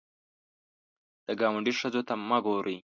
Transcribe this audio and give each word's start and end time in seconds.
د 1.25 1.27
ګاونډي 1.39 1.73
ښځو 1.79 2.01
ته 2.07 2.13
مه 2.29 2.37
ګورې 2.45 2.77